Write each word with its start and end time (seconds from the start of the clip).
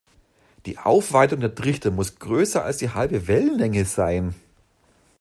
Die 0.65 0.79
Aufweitung 0.79 1.41
der 1.41 1.53
Trichter 1.53 1.91
muss 1.91 2.15
größer 2.17 2.63
als 2.65 2.77
die 2.77 2.89
halbe 2.89 3.27
Wellenlänge 3.27 3.85
sein. 3.85 4.33